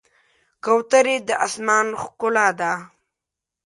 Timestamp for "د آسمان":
1.27-1.87